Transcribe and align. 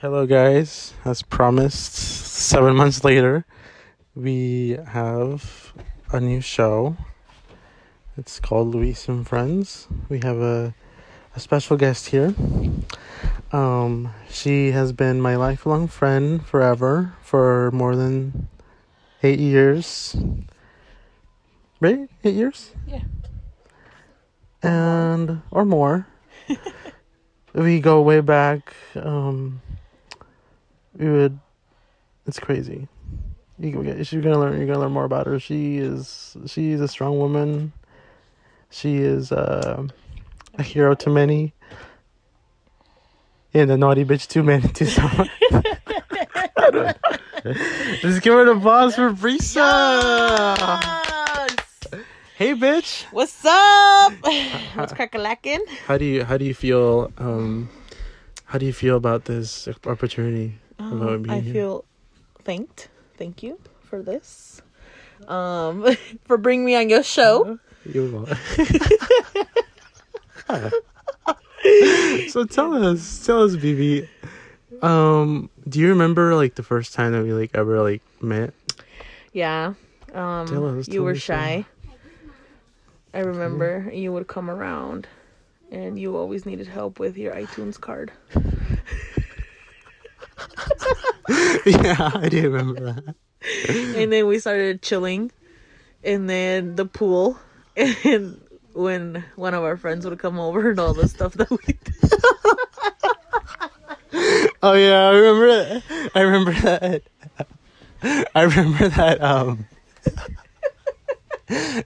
Hello, 0.00 0.26
guys. 0.26 0.92
As 1.06 1.22
promised, 1.22 1.94
seven 1.94 2.76
months 2.80 3.02
later, 3.02 3.46
we 4.14 4.76
have 4.88 5.72
a 6.12 6.20
new 6.20 6.42
show. 6.42 6.98
It's 8.18 8.38
called 8.38 8.74
Luis 8.74 9.08
and 9.08 9.26
Friends. 9.26 9.88
We 10.10 10.18
have 10.18 10.36
a, 10.36 10.74
a 11.34 11.40
special 11.40 11.78
guest 11.78 12.08
here. 12.08 12.34
Um, 13.52 14.12
she 14.28 14.72
has 14.72 14.92
been 14.92 15.18
my 15.18 15.36
lifelong 15.36 15.88
friend 15.88 16.44
forever 16.44 17.14
for 17.22 17.70
more 17.70 17.96
than 17.96 18.48
eight 19.22 19.38
years. 19.40 20.14
Right? 21.80 22.06
Eight 22.22 22.34
years? 22.34 22.72
Yeah. 22.86 23.04
And, 24.62 25.40
or 25.50 25.64
more. 25.64 26.06
we 27.54 27.80
go 27.80 28.02
way 28.02 28.20
back. 28.20 28.74
Um, 28.94 29.62
we 30.96 31.08
would. 31.10 31.38
It's 32.26 32.38
crazy. 32.38 32.88
You 33.58 33.72
go 33.72 33.82
get. 33.82 34.12
You're 34.12 34.22
gonna 34.22 34.38
learn. 34.38 34.56
You're 34.58 34.66
gonna 34.66 34.80
learn 34.80 34.92
more 34.92 35.04
about 35.04 35.26
her. 35.26 35.38
She 35.38 35.78
is. 35.78 36.36
She's 36.46 36.80
a 36.80 36.88
strong 36.88 37.18
woman. 37.18 37.72
She 38.70 38.96
is 38.98 39.32
uh, 39.32 39.86
a 40.54 40.62
hero 40.62 40.94
to 40.94 41.10
many. 41.10 41.54
And 43.54 43.70
a 43.70 43.76
naughty 43.76 44.04
bitch 44.04 44.26
to 44.28 44.42
many 44.42 44.68
to 44.68 44.86
some. 44.86 45.28
Let's 48.02 48.20
give 48.20 48.34
her 48.34 48.44
the 48.44 48.56
applause 48.56 48.94
for 48.96 49.12
Brisa. 49.12 50.56
Yes! 50.58 51.56
Hey, 52.36 52.52
bitch. 52.54 53.04
What's 53.12 53.42
up? 53.46 54.12
What's 54.74 54.92
crackalacking? 54.98 55.60
How 55.86 55.96
do 55.96 56.04
you 56.04 56.24
How 56.24 56.36
do 56.36 56.44
you 56.44 56.52
feel? 56.52 57.10
Um, 57.16 57.70
how 58.44 58.58
do 58.58 58.66
you 58.66 58.74
feel 58.74 58.96
about 58.96 59.24
this 59.24 59.68
opportunity? 59.86 60.58
Um, 60.78 61.26
I 61.28 61.40
here? 61.40 61.52
feel 61.52 61.84
thanked. 62.44 62.88
Thank 63.16 63.42
you 63.42 63.58
for 63.82 64.02
this. 64.02 64.62
Um, 65.26 65.86
for 66.24 66.36
bringing 66.36 66.64
me 66.64 66.76
on 66.76 66.88
your 66.88 67.02
show. 67.02 67.58
You're 67.84 68.10
welcome. 68.10 68.36
so 72.28 72.44
tell 72.44 72.74
us, 72.84 73.24
tell 73.24 73.42
us, 73.42 73.56
BB. 73.56 74.08
Um, 74.82 75.50
do 75.68 75.80
you 75.80 75.88
remember 75.88 76.34
like 76.34 76.54
the 76.56 76.62
first 76.62 76.94
time 76.94 77.12
that 77.12 77.22
we 77.22 77.32
like 77.32 77.52
ever 77.54 77.82
like 77.82 78.02
met? 78.20 78.52
Yeah. 79.32 79.74
Um, 80.14 80.46
Tell 80.46 80.78
us, 80.78 80.88
you 80.88 81.02
were 81.02 81.14
shy. 81.14 81.64
I 83.14 83.20
remember 83.20 83.90
you 83.92 84.12
would 84.12 84.26
come 84.26 84.50
around, 84.50 85.08
and 85.70 85.98
you 85.98 86.16
always 86.16 86.44
needed 86.44 86.66
help 86.66 86.98
with 86.98 87.16
your 87.16 87.34
iTunes 87.34 87.80
card. 87.80 88.12
yeah, 91.66 92.10
I 92.14 92.28
do 92.30 92.50
remember 92.50 92.80
that. 92.92 93.14
and 93.96 94.12
then 94.12 94.26
we 94.26 94.38
started 94.38 94.82
chilling 94.82 95.30
and 96.04 96.28
then 96.28 96.76
the 96.76 96.84
pool 96.86 97.38
and 97.76 98.40
when 98.72 99.24
one 99.36 99.54
of 99.54 99.62
our 99.64 99.76
friends 99.76 100.06
would 100.06 100.18
come 100.18 100.38
over 100.38 100.70
and 100.70 100.78
all 100.78 100.94
the 100.94 101.08
stuff 101.08 101.32
that 101.34 101.50
we 101.50 101.56
did. 101.58 101.82
Oh 104.62 104.72
yeah, 104.72 105.08
I 105.08 105.10
remember. 105.10 105.46
That. 105.46 106.10
I 106.14 106.20
remember 106.20 106.52
that. 106.62 107.02
I 108.34 108.42
remember 108.42 108.88
that. 108.88 109.20
Um, 109.22 109.66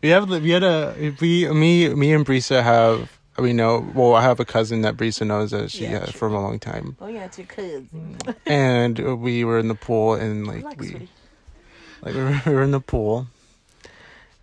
we 0.03 0.09
have 0.11 0.29
we 0.29 0.51
had 0.51 0.63
a 0.63 1.15
we 1.21 1.49
me 1.53 1.89
me 1.95 2.13
and 2.13 2.25
Brisa 2.25 2.63
have 2.63 3.19
we 3.39 3.53
know 3.53 3.87
well 3.95 4.15
I 4.15 4.23
have 4.23 4.41
a 4.41 4.45
cousin 4.45 4.83
that 4.83 4.97
Brisa 4.97 5.27
knows 5.27 5.51
that 5.51 5.71
she 5.71 5.85
Yeah, 5.85 6.01
has 6.01 6.11
sure. 6.11 6.19
from 6.19 6.35
a 6.35 6.41
long 6.41 6.59
time. 6.59 6.97
oh 7.01 7.09
it's 7.25 7.39
your 7.39 7.47
cousin 7.47 8.17
and 8.47 8.99
we 9.21 9.45
were 9.45 9.59
in 9.59 9.69
the 9.69 9.75
pool 9.75 10.15
and 10.15 10.47
like 10.47 10.57
Relax, 10.59 10.79
we 10.79 10.89
sweetie. 10.89 11.09
like 12.03 12.15
we 12.15 12.21
were, 12.23 12.41
we 12.47 12.53
were 12.55 12.63
in 12.63 12.71
the 12.71 12.81
pool. 12.81 13.27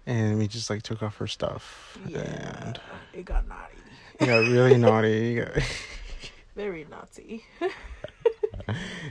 And 0.06 0.38
we 0.40 0.48
just 0.48 0.70
like 0.70 0.84
took 0.84 1.04
off 1.04 1.18
her 1.18 1.28
stuff. 1.28 1.98
Yeah 2.08 2.20
and 2.22 2.80
it 3.14 3.26
got 3.26 3.46
naughty. 3.48 3.78
It 4.20 4.26
got 4.26 4.40
really 4.48 4.78
naughty. 4.88 5.36
Got, 5.36 5.52
very 6.56 6.86
naughty. 6.90 7.44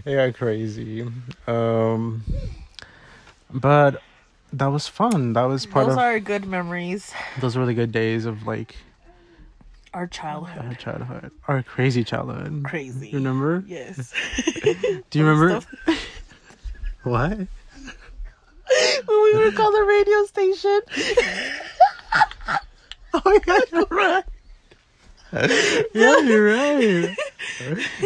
It 0.05 0.15
got 0.15 0.35
crazy. 0.39 1.07
Um 1.47 2.23
but 3.51 4.03
that 4.53 4.67
was 4.67 4.87
fun. 4.89 5.33
That 5.35 5.45
was 5.45 5.67
part 5.67 5.87
those 5.87 5.95
of 5.95 5.99
are 5.99 6.19
good 6.21 6.47
memories. 6.47 7.13
those 7.41 7.57
were 7.57 7.65
the 7.67 7.75
good 7.75 7.93
days 7.93 8.27
of 8.27 8.47
like 8.47 8.77
our 9.97 10.03
our 10.03 10.07
childhood. 10.09 10.79
Childhood 10.79 11.31
our 11.49 11.63
crazy 11.63 12.05
childhood. 12.05 12.65
Crazy. 12.65 13.09
You 13.09 13.17
remember? 13.19 13.65
Yes. 13.67 14.13
Do 15.11 15.19
you 15.19 15.27
remember? 15.27 15.65
What? 17.03 17.31
When 17.39 17.47
we 19.23 19.39
would 19.39 19.55
call 19.55 19.71
the 19.73 19.85
radio 19.85 20.25
station. 20.27 20.81
Oh 23.25 23.41
yeah, 23.47 23.59
you're 23.73 23.87
right. 23.91 24.25
yeah, 25.95 26.19
you're 26.19 26.45
right. 26.55 27.17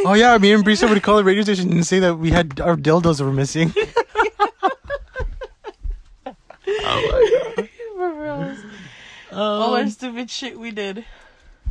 Oh 0.06 0.12
yeah, 0.12 0.38
me 0.38 0.52
and 0.52 0.64
Brisa 0.64 0.88
would 0.88 1.02
call 1.02 1.16
the 1.16 1.24
radio 1.24 1.42
station 1.42 1.72
and 1.72 1.84
say 1.84 1.98
that 1.98 2.14
we 2.16 2.30
had 2.30 2.60
our 2.60 2.76
dildos 2.76 3.20
were 3.20 3.32
missing. 3.32 3.72
Oh 6.26 6.34
my 6.76 7.54
god. 7.56 7.68
For 7.96 8.22
real. 8.22 8.32
Um, 9.32 9.38
All 9.38 9.74
our 9.74 9.88
stupid 9.88 10.30
shit 10.30 10.60
we 10.60 10.70
did 10.70 11.04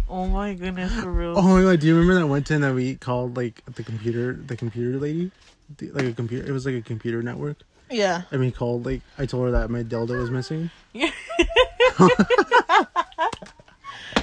oh 0.09 0.25
my 0.27 0.53
goodness 0.53 0.91
for 0.93 1.11
real 1.11 1.35
Oh 1.37 1.41
my 1.43 1.61
god, 1.61 1.79
do 1.79 1.87
you 1.87 1.93
remember 1.95 2.15
that 2.19 2.27
one 2.27 2.43
time 2.43 2.61
that 2.61 2.73
we 2.73 2.95
called 2.95 3.37
like 3.37 3.63
the 3.75 3.83
computer, 3.83 4.33
the 4.33 4.55
computer 4.57 4.97
lady, 4.99 5.31
The- 5.77 5.91
like 5.91 6.05
a 6.05 6.13
computer? 6.13 6.47
It 6.47 6.51
was 6.51 6.65
like 6.65 6.75
a 6.75 6.81
computer 6.81 7.21
network, 7.21 7.57
yeah 7.89 8.23
and 8.31 8.41
we 8.41 8.51
called 8.51 8.85
like 8.85 9.01
I 9.17 9.25
told 9.25 9.45
her 9.45 9.51
that 9.51 9.69
my 9.69 9.83
dildo 9.83 10.19
was 10.19 10.29
missing. 10.31 10.69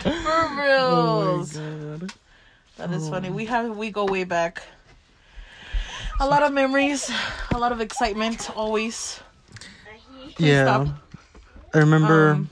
For 0.01 0.13
Oh 0.29 1.37
reals. 1.37 1.55
my 1.57 1.61
god. 2.01 2.13
that 2.77 2.91
is 2.93 3.09
funny. 3.09 3.31
We 3.31 3.47
have 3.47 3.77
we 3.77 3.91
go 3.91 4.05
way 4.05 4.25
back. 4.25 4.63
A 6.21 6.27
lot 6.27 6.43
of 6.43 6.53
memories, 6.53 7.11
a 7.53 7.59
lot 7.59 7.73
of 7.73 7.81
excitement 7.81 8.51
always. 8.57 9.21
Please 10.37 10.49
yeah, 10.49 10.65
stop. 10.65 10.89
I 11.75 11.79
remember. 11.79 12.31
Um, 12.33 12.51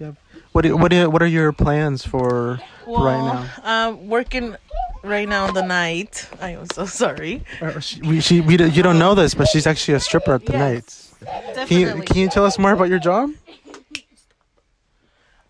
Yep. 0.00 0.14
What 0.52 0.62
do, 0.62 0.76
what 0.76 0.90
do, 0.90 1.08
what 1.08 1.22
are 1.22 1.26
your 1.26 1.52
plans 1.52 2.04
for 2.04 2.60
Well, 2.86 3.04
right 3.04 3.24
now? 3.64 3.88
um 3.88 4.08
working 4.08 4.56
right 5.02 5.28
now 5.28 5.46
in 5.48 5.54
the 5.54 5.62
night. 5.62 6.28
I 6.40 6.50
am 6.50 6.66
so 6.66 6.86
sorry. 6.86 7.44
Uh, 7.60 7.78
she, 7.80 8.00
we, 8.02 8.20
she, 8.20 8.40
we, 8.40 8.52
you 8.58 8.82
don't 8.82 8.98
know 8.98 9.14
this, 9.14 9.34
but 9.34 9.48
she's 9.48 9.66
actually 9.66 9.94
a 9.94 10.00
stripper 10.00 10.34
at 10.34 10.44
the 10.46 10.52
Yes. 10.52 10.58
nights. 10.60 11.14
Definitely. 11.54 11.66
Can 11.66 11.96
you, 11.98 12.02
can 12.02 12.16
you 12.16 12.28
tell 12.28 12.44
us 12.44 12.58
more 12.58 12.72
about 12.72 12.88
your 12.88 12.98
job? 12.98 13.30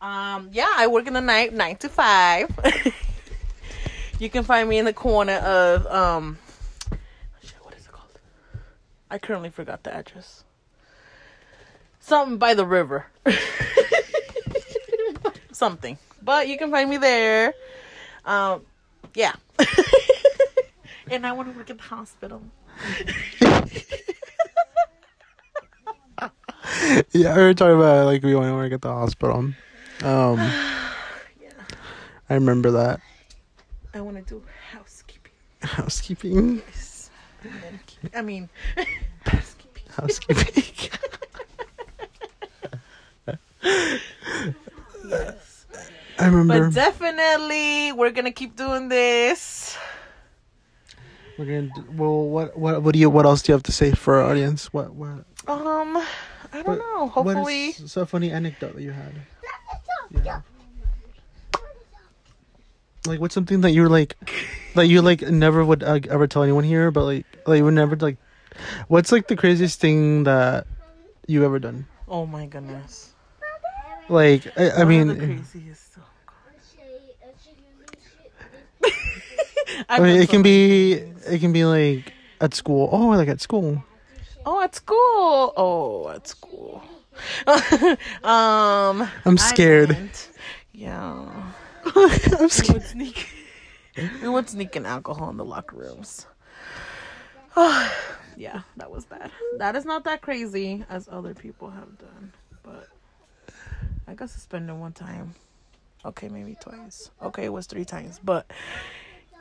Um, 0.02 0.48
yeah, 0.52 0.68
I 0.76 0.86
work 0.86 1.06
in 1.06 1.12
the 1.14 1.20
night, 1.20 1.52
nine 1.52 1.76
to 1.76 1.88
five. 1.88 2.48
you 4.18 4.30
can 4.30 4.44
find 4.44 4.68
me 4.68 4.78
in 4.78 4.84
the 4.86 4.92
corner 4.94 5.34
of 5.34 5.86
um, 5.86 6.38
what 7.62 7.74
is 7.74 7.84
it 7.86 7.92
called? 7.92 8.18
I 9.10 9.18
currently 9.18 9.50
forgot 9.50 9.82
the 9.82 9.94
address. 9.94 10.44
Something 12.00 12.38
by 12.38 12.54
the 12.54 12.64
river. 12.66 13.06
Something, 15.60 15.98
but 16.22 16.48
you 16.48 16.56
can 16.56 16.70
find 16.70 16.88
me 16.88 16.96
there. 16.96 17.52
Um, 18.24 18.62
yeah. 19.14 19.34
and 21.10 21.26
I 21.26 21.32
want 21.32 21.52
to 21.52 21.58
work 21.58 21.68
at 21.68 21.76
the 21.76 21.82
hospital. 21.84 22.40
Yeah, 27.12 27.36
we 27.36 27.42
were 27.42 27.52
talking 27.52 27.76
about 27.76 28.06
like 28.06 28.22
we 28.22 28.34
want 28.34 28.46
to 28.48 28.54
work 28.54 28.72
at 28.72 28.80
the 28.80 28.88
hospital. 28.88 29.36
Um, 29.36 29.54
I 30.00 30.94
remember 32.30 32.70
that 32.70 33.00
I 33.92 34.00
want 34.00 34.16
to 34.16 34.22
do 34.22 34.42
housekeeping. 34.72 35.32
housekeeping, 35.62 36.62
And 37.42 37.52
then 37.62 37.80
I 38.16 38.22
mean, 38.22 38.48
housekeeping. 39.26 39.82
housekeeping. 39.94 40.64
Yes. 45.08 45.66
I 45.74 46.18
remember. 46.34 46.66
But 46.68 46.74
definitely, 46.74 47.92
we're 47.92 48.10
gonna 48.10 48.32
keep 48.32 48.56
doing 48.56 48.88
this. 48.88 49.76
we're 51.38 51.44
gonna. 51.46 51.70
Do, 51.74 51.84
well, 51.92 52.22
what 52.28 52.56
what 52.58 52.82
what 52.82 52.92
do 52.94 52.98
you 52.98 53.10
what 53.10 53.26
else 53.26 53.42
do 53.42 53.52
you 53.52 53.54
have 53.54 53.62
to 53.64 53.72
say 53.72 53.92
for 53.92 54.20
our 54.20 54.30
audience? 54.30 54.72
What 54.72 54.92
what? 54.94 55.24
Um, 55.48 55.96
I 55.96 56.06
don't 56.52 56.66
what- 56.66 56.78
know. 56.78 57.08
Hopefully, 57.08 57.68
is 57.68 57.92
so 57.92 58.04
funny 58.06 58.30
anecdote 58.30 58.74
that 58.74 58.82
you 58.82 58.90
had? 58.92 59.12
Yeah. 60.24 60.40
Like 63.06 63.18
what's 63.20 63.34
something 63.34 63.62
that 63.62 63.70
you're 63.70 63.88
like, 63.88 64.14
that 64.74 64.86
you 64.86 65.00
like 65.00 65.22
never 65.22 65.64
would 65.64 65.82
uh, 65.82 66.00
ever 66.10 66.26
tell 66.26 66.42
anyone 66.42 66.64
here, 66.64 66.90
but 66.90 67.04
like 67.04 67.24
like 67.46 67.58
you 67.58 67.64
would 67.64 67.74
never 67.74 67.96
like. 67.96 68.18
What's 68.88 69.10
like 69.10 69.26
the 69.28 69.36
craziest 69.36 69.80
thing 69.80 70.24
that 70.24 70.66
you've 71.26 71.44
ever 71.44 71.58
done? 71.58 71.86
oh 72.08 72.26
my 72.26 72.44
goodness. 72.44 73.14
Like 74.10 74.46
I, 74.58 74.70
I 74.70 74.84
One 74.84 75.08
of 75.10 75.16
the 75.18 75.26
mean, 75.26 75.36
craziest. 75.38 75.92
oh, 75.98 76.02
God. 78.82 78.92
I 79.88 80.00
mean, 80.00 80.20
it 80.20 80.28
can 80.28 80.42
be 80.42 80.92
it 81.26 81.40
can 81.40 81.52
be 81.52 81.64
like 81.64 82.12
at 82.40 82.54
school. 82.54 82.88
Oh, 82.92 83.08
like 83.08 83.28
at 83.28 83.40
school. 83.40 83.82
Oh, 84.46 84.62
at 84.62 84.74
school. 84.74 85.52
Oh, 85.56 86.08
at 86.08 86.26
school. 86.26 86.82
um, 88.24 89.08
I'm 89.24 89.36
scared. 89.38 89.90
went- 89.90 90.28
Yeah. 90.72 91.50
I'm 91.94 92.08
We 92.42 92.48
scared. 92.48 92.72
would 92.74 92.82
sneak. 92.86 93.28
we 94.22 94.28
would 94.28 94.48
sneak 94.48 94.76
in 94.76 94.86
alcohol 94.86 95.30
in 95.30 95.36
the 95.36 95.44
locker 95.44 95.76
rooms. 95.76 96.26
Oh, 97.56 97.92
yeah, 98.36 98.62
that 98.76 98.90
was 98.90 99.04
bad. 99.04 99.30
That 99.58 99.76
is 99.76 99.84
not 99.84 100.04
that 100.04 100.22
crazy 100.22 100.84
as 100.88 101.08
other 101.10 101.34
people 101.34 101.70
have 101.70 101.98
done, 101.98 102.32
but 102.62 102.88
I 104.06 104.14
got 104.14 104.30
suspended 104.30 104.76
one 104.76 104.92
time. 104.92 105.34
Okay, 106.04 106.28
maybe 106.28 106.56
twice. 106.60 107.10
Okay, 107.22 107.44
it 107.44 107.52
was 107.52 107.66
three 107.66 107.84
times, 107.84 108.18
but 108.24 108.50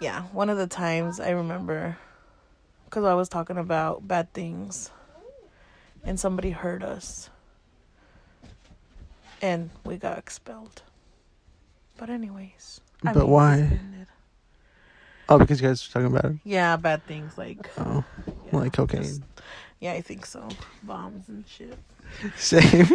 yeah, 0.01 0.23
one 0.31 0.49
of 0.49 0.57
the 0.57 0.67
times 0.67 1.19
I 1.19 1.31
remember 1.31 1.97
because 2.85 3.03
I 3.03 3.13
was 3.13 3.29
talking 3.29 3.57
about 3.57 4.07
bad 4.07 4.33
things, 4.33 4.89
and 6.03 6.19
somebody 6.19 6.49
heard 6.51 6.83
us, 6.83 7.29
and 9.41 9.69
we 9.85 9.97
got 9.97 10.17
expelled. 10.17 10.81
But 11.97 12.09
anyways, 12.09 12.81
I 13.05 13.13
But 13.13 13.23
mean, 13.23 13.29
why? 13.29 13.79
Oh, 15.27 15.37
because 15.37 15.61
you 15.61 15.67
guys 15.67 15.87
were 15.87 15.93
talking 16.01 16.17
about 16.17 16.31
it. 16.31 16.37
Yeah, 16.43 16.75
bad 16.77 17.05
things 17.05 17.37
like 17.37 17.69
Oh, 17.77 18.03
yeah, 18.51 18.57
like 18.57 18.73
cocaine. 18.73 19.03
just- 19.03 19.21
yeah, 19.79 19.93
I 19.93 20.01
think 20.01 20.25
so. 20.25 20.47
Bombs 20.83 21.29
and 21.29 21.45
shit. 21.47 21.77
Same. 22.35 22.87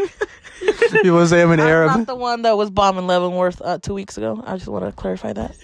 People 1.02 1.26
say 1.26 1.42
I'm 1.42 1.50
an 1.52 1.60
I'm 1.60 1.66
Arab. 1.66 1.90
not 1.96 2.06
the 2.06 2.14
one 2.16 2.42
that 2.42 2.56
was 2.56 2.70
bombing 2.70 3.06
Leavenworth 3.06 3.62
uh, 3.62 3.78
two 3.78 3.94
weeks 3.94 4.18
ago. 4.18 4.42
I 4.44 4.56
just 4.56 4.68
want 4.68 4.84
to 4.84 4.92
clarify 4.92 5.32
that. 5.34 5.56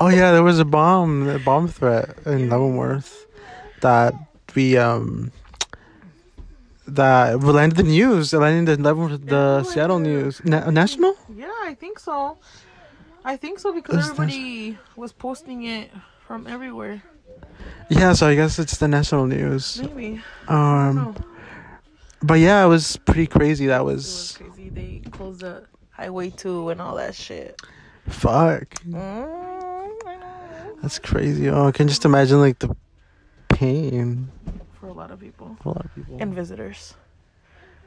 Oh 0.00 0.08
yeah, 0.08 0.32
there 0.32 0.42
was 0.42 0.58
a 0.58 0.64
bomb, 0.64 1.28
a 1.28 1.38
bomb 1.38 1.68
threat 1.68 2.16
in 2.26 2.48
Leavenworth 2.50 3.26
that 3.80 4.14
we 4.54 4.76
um 4.76 5.30
that 6.86 7.40
landed 7.40 7.76
the 7.76 7.82
news. 7.82 8.32
It 8.34 8.38
landed 8.38 8.78
the 8.78 8.82
Leavenworth, 8.82 9.26
the 9.26 9.62
Seattle 9.64 9.98
news, 10.00 10.44
Na- 10.44 10.70
national. 10.70 11.16
Yeah, 11.34 11.50
I 11.62 11.74
think 11.74 11.98
so. 11.98 12.36
I 13.24 13.36
think 13.36 13.58
so 13.58 13.72
because 13.72 13.94
that- 14.06 14.12
everybody 14.12 14.78
was 14.96 15.12
posting 15.12 15.64
it 15.64 15.90
from 16.26 16.46
everywhere. 16.46 17.02
Yeah, 17.88 18.12
so 18.12 18.26
I 18.28 18.34
guess 18.34 18.58
it's 18.58 18.78
the 18.78 18.88
national 18.88 19.26
news. 19.26 19.80
Maybe. 19.80 20.20
Um, 20.48 21.14
but 22.22 22.38
yeah, 22.40 22.64
it 22.64 22.68
was 22.68 22.96
pretty 22.96 23.26
crazy. 23.26 23.66
That 23.66 23.80
It 23.80 23.84
was 23.84 24.04
was 24.04 24.36
crazy. 24.38 24.68
They 24.70 25.02
closed 25.10 25.40
the 25.40 25.64
highway 25.90 26.30
two 26.30 26.70
and 26.70 26.80
all 26.80 26.96
that 26.96 27.14
shit. 27.14 27.60
Fuck. 28.08 28.74
Mm, 28.86 29.90
That's 30.82 30.98
crazy. 30.98 31.48
Oh, 31.48 31.66
I 31.68 31.72
can 31.72 31.88
just 31.88 32.04
imagine 32.04 32.40
like 32.40 32.58
the 32.58 32.74
pain 33.48 34.28
For 34.80 34.88
a 34.88 34.92
lot 34.92 35.10
of 35.10 35.20
people 35.20 35.56
for 35.62 35.70
a 35.70 35.72
lot 35.72 35.84
of 35.84 35.94
people. 35.94 36.16
and 36.20 36.34
visitors. 36.34 36.94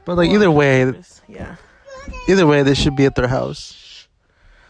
But 0.04 0.16
like 0.16 0.30
Or 0.30 0.34
either 0.34 0.50
way. 0.50 0.92
Yeah. 1.28 1.56
either 2.28 2.46
way, 2.46 2.62
they 2.62 2.74
should 2.74 2.96
be 2.96 3.04
at 3.04 3.14
their 3.14 3.28
house. 3.28 4.08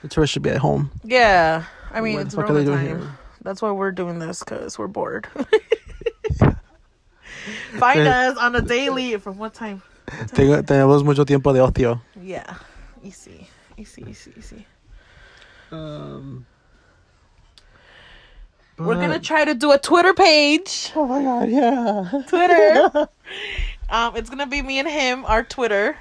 The 0.03 0.09
tourists 0.09 0.33
should 0.33 0.43
be 0.43 0.51
at 0.51 0.59
home. 0.59 0.91
Yeah. 1.05 1.65
I 1.93 2.01
mean, 2.01 2.19
it's 2.21 2.35
the 2.35 2.41
fuck 2.43 2.51
are 2.51 2.55
they 2.55 2.65
doing 2.65 2.79
time. 2.79 2.87
here? 2.87 3.03
That's 3.43 3.63
why 3.63 3.71
we're 3.71 3.93
doing 3.93 4.19
this 4.19 4.41
because 4.41 4.79
we're 4.79 4.89
bored. 4.89 5.27
Find 7.79 8.01
us 8.01 8.37
on 8.37 8.55
a 8.57 8.61
daily. 8.63 9.17
From 9.19 9.39
what 9.39 9.55
time? 9.55 9.83
Tenemos 10.07 11.05
mucho 11.05 11.25
tiempo 11.25 11.53
de 11.53 11.61
ocio. 11.61 12.01
Yeah. 12.21 12.55
Easy. 13.03 13.49
Easy, 13.77 14.05
easy, 14.09 14.33
easy. 14.37 14.67
Um, 15.71 16.47
We're 18.79 18.95
going 18.95 19.11
to 19.11 19.21
try 19.21 19.45
to 19.45 19.55
do 19.55 19.73
a 19.73 19.79
Twitter 19.79 20.15
page. 20.15 20.93
Oh 20.95 21.07
my 21.07 21.23
god, 21.23 21.51
yeah. 21.51 22.23
Twitter. 22.27 23.09
um, 23.91 24.17
it's 24.17 24.31
going 24.31 24.39
to 24.39 24.47
be 24.47 24.63
me 24.63 24.79
and 24.79 24.89
him, 24.89 25.25
our 25.25 25.43
Twitter. 25.43 25.97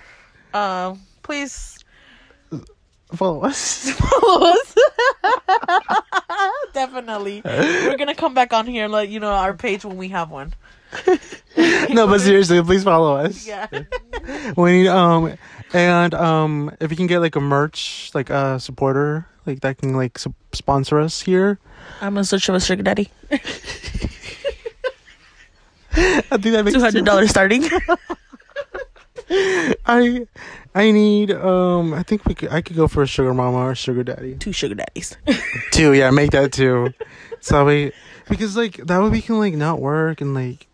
Um, 0.54 1.02
please 1.24 1.78
Follow 3.14 3.42
us. 3.42 3.90
follow 3.92 4.52
us. 4.52 4.76
Definitely. 6.74 7.42
We're 7.44 7.98
going 7.98 8.08
to 8.08 8.16
come 8.16 8.34
back 8.34 8.52
on 8.52 8.68
here 8.68 8.84
and 8.84 8.94
let 8.94 9.08
you 9.10 9.20
know 9.20 9.32
our 9.32 9.54
page 9.54 9.86
when 9.86 9.98
we 9.98 10.10
have 10.10 10.30
one. 10.30 10.54
no, 11.90 12.08
but 12.08 12.20
seriously, 12.20 12.62
please 12.64 12.84
follow 12.84 13.16
us. 13.16 13.48
Yeah. 13.48 13.68
We 14.58 14.72
need 14.72 14.88
um 14.88 15.38
and 15.74 16.14
um 16.14 16.72
if 16.80 16.92
you 16.92 16.98
can 16.98 17.08
get 17.08 17.20
like 17.20 17.36
a 17.36 17.42
merch 17.42 18.12
like 18.14 18.30
a 18.30 18.60
supporter 18.60 19.26
like 19.46 19.62
that 19.62 19.78
can 19.78 19.94
like 19.94 20.18
su- 20.18 20.34
sponsor 20.54 21.00
us 21.00 21.22
here. 21.22 21.60
I'm 22.02 22.18
a 22.18 22.24
search 22.24 22.50
of 22.50 22.56
a 22.56 22.60
sugar 22.60 22.84
daddy. 22.84 23.10
I 25.92 26.22
think 26.38 26.54
that 26.54 26.64
makes 26.64 26.76
Two 26.76 26.82
hundred 26.82 27.06
dollars 27.06 27.30
starting. 27.30 27.64
I 29.30 30.28
I 30.76 30.92
need 30.92 31.32
um 31.32 31.94
I 31.94 32.04
think 32.04 32.26
we 32.26 32.36
could 32.36 32.50
I 32.50 32.62
could 32.62 32.76
go 32.76 32.88
for 32.88 33.04
a 33.04 33.08
sugar 33.08 33.34
mama 33.34 33.58
or 33.60 33.76
sugar 33.76 34.04
daddy. 34.04 34.36
Two 34.36 34.52
sugar 34.52 34.76
daddies. 34.76 35.18
Two, 35.72 35.94
yeah, 35.94 36.12
make 36.12 36.32
that 36.32 36.52
two. 36.52 36.94
So 37.40 37.66
we 37.66 37.94
because 38.30 38.56
like 38.56 38.78
that 38.78 39.02
way 39.02 39.10
we 39.10 39.22
can 39.22 39.40
like 39.40 39.54
not 39.54 39.80
work 39.80 40.22
and 40.22 40.34
like 40.34 40.68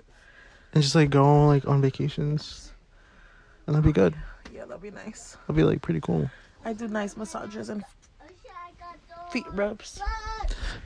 and 0.73 0.81
just 0.83 0.95
like 0.95 1.09
go 1.09 1.47
like 1.47 1.67
on 1.67 1.81
vacations. 1.81 2.71
And 3.65 3.75
that'd 3.75 3.85
be 3.85 3.93
good. 3.93 4.13
Yeah, 4.53 4.65
that'd 4.65 4.81
be 4.81 4.91
nice. 4.91 5.37
That'd 5.47 5.55
be 5.55 5.63
like 5.63 5.81
pretty 5.81 5.99
cool. 5.99 6.29
I 6.63 6.73
do 6.73 6.87
nice 6.87 7.17
massages 7.17 7.69
and 7.69 7.83
feet 9.31 9.45
rubs. 9.53 10.01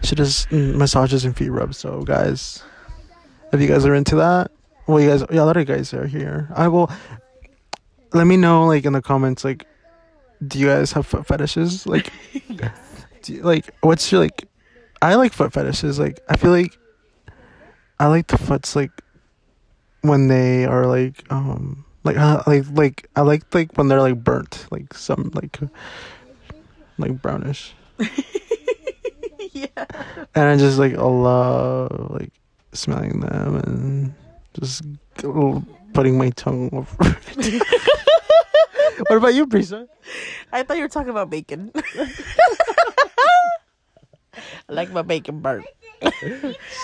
She 0.04 0.16
does 0.16 0.48
massages 0.52 1.26
and 1.26 1.36
feet 1.36 1.50
rubs. 1.50 1.78
So 1.78 2.02
guys, 2.04 2.64
if 3.52 3.60
you 3.62 3.68
guys 3.68 3.86
are 3.86 3.94
into 3.94 4.16
that, 4.16 4.52
well, 4.88 5.02
you 5.02 5.10
guys, 5.10 5.24
yeah, 5.30 5.42
a 5.42 5.46
lot 5.46 5.58
of 5.58 5.68
guys 5.68 5.94
are 5.94 6.08
here. 6.08 6.50
I 6.56 6.68
will. 6.70 6.90
Let 8.14 8.26
me 8.26 8.38
know, 8.38 8.66
like 8.66 8.86
in 8.86 8.94
the 8.94 9.02
comments, 9.02 9.44
like, 9.44 9.66
do 10.48 10.58
you 10.58 10.68
guys 10.68 10.94
have 10.94 11.06
foot 11.06 11.28
fetishes? 11.28 11.86
Like, 11.86 12.12
do 13.22 13.34
you, 13.34 13.42
like, 13.42 13.70
what's 13.82 14.10
your 14.12 14.22
like? 14.22 14.46
I 15.02 15.16
like 15.16 15.34
foot 15.34 15.52
fetishes. 15.52 16.00
Like, 16.00 16.22
I 16.30 16.38
feel 16.38 16.52
like 16.52 16.78
I 18.00 18.08
like 18.08 18.28
the 18.28 18.38
foots 18.38 18.76
like 18.76 18.92
when 20.02 20.30
they 20.30 20.66
are 20.66 20.86
like 20.86 21.24
um 21.30 21.84
like 22.08 22.18
uh, 22.18 22.42
like 22.48 22.66
like 22.74 23.10
I 23.16 23.22
like 23.22 23.54
like 23.54 23.78
when 23.78 23.90
they're 23.90 24.02
like 24.02 24.24
burnt, 24.24 24.66
like 24.72 24.94
some 24.94 25.30
like 25.34 25.60
like 26.98 27.22
brownish 27.22 27.74
yeah. 29.52 29.68
and 30.34 30.46
I 30.46 30.58
just 30.58 30.80
like 30.80 30.96
I 30.96 31.04
love 31.04 32.12
like 32.12 32.32
smelling 32.72 33.20
them 33.20 33.56
and 33.58 34.14
just 34.60 34.84
putting 35.94 36.18
my 36.18 36.30
tongue 36.32 36.70
over. 36.74 37.18
it. 37.38 37.64
what 39.10 39.18
about 39.18 39.36
you, 39.36 39.46
Brisa? 39.46 39.88
I 40.52 40.64
thought 40.64 40.78
you 40.78 40.84
were 40.84 40.90
talking 40.90 41.10
about 41.10 41.30
bacon. 41.30 41.72
I 44.34 44.70
like 44.70 44.92
my 44.92 45.02
bacon 45.02 45.42
burnt. 45.42 45.66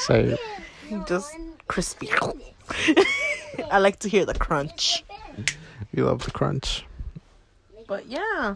Say 0.06 0.38
Just 1.08 1.32
crispy. 1.68 2.10
I 3.72 3.80
like 3.80 4.00
to 4.00 4.10
hear 4.10 4.26
the 4.26 4.34
crunch. 4.34 5.04
You 5.94 6.06
love 6.06 6.24
the 6.26 6.32
crunch. 6.32 6.86
But 7.88 8.08
yeah. 8.08 8.56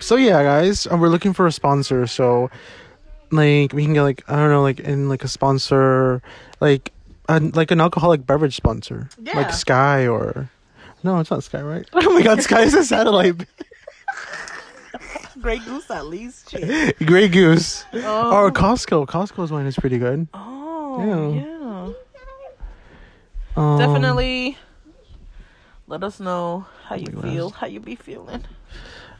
So 0.00 0.16
yeah, 0.16 0.42
guys, 0.42 0.86
uh, 0.86 0.96
we're 0.96 1.08
looking 1.08 1.32
for 1.32 1.46
a 1.46 1.52
sponsor. 1.52 2.06
So 2.06 2.50
like 3.30 3.72
we 3.72 3.84
can 3.84 3.94
get 3.94 4.02
like 4.02 4.24
I 4.28 4.36
don't 4.36 4.50
know, 4.50 4.62
like 4.62 4.80
in 4.80 5.08
like 5.08 5.22
a 5.24 5.28
sponsor, 5.28 6.20
like 6.60 6.92
like 7.28 7.70
an 7.70 7.80
alcoholic 7.80 8.26
beverage 8.26 8.56
sponsor, 8.56 9.08
Yeah. 9.22 9.36
like 9.36 9.52
Sky 9.52 10.06
or. 10.06 10.50
No, 11.04 11.18
it's 11.18 11.30
not 11.30 11.42
Sky, 11.44 11.62
right? 11.62 11.88
Oh 11.94 12.12
my 12.14 12.22
God, 12.22 12.42
Sky 12.42 12.62
is 12.62 12.74
a 12.74 12.84
satellite. 12.84 13.46
Grey 15.40 15.58
Goose 15.58 15.90
at 15.90 16.06
least. 16.06 16.50
Shit. 16.50 16.96
Grey 17.06 17.28
Goose. 17.28 17.84
Oh. 17.94 18.36
Or 18.44 18.50
Costco. 18.52 19.06
Costco's 19.08 19.50
wine 19.50 19.66
is 19.66 19.76
pretty 19.76 19.98
good. 19.98 20.28
Oh, 20.34 21.02
yeah. 21.04 21.92
Um, 23.56 23.78
Definitely 23.78 24.56
let 25.92 26.02
us 26.02 26.18
know 26.18 26.64
how 26.84 26.96
you 26.96 27.04
Like 27.12 27.22
feel, 27.22 27.50
how 27.50 27.66
you 27.66 27.78
be 27.78 27.96
feeling. 27.96 28.42